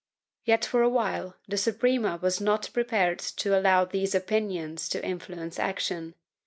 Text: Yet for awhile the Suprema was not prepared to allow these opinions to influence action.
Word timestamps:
Yet 0.45 0.65
for 0.65 0.81
awhile 0.81 1.35
the 1.47 1.57
Suprema 1.57 2.17
was 2.19 2.41
not 2.41 2.71
prepared 2.73 3.19
to 3.19 3.55
allow 3.55 3.85
these 3.85 4.15
opinions 4.15 4.89
to 4.89 5.05
influence 5.05 5.59
action. 5.59 6.15